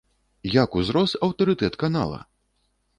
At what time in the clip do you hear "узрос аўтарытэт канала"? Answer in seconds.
0.81-2.19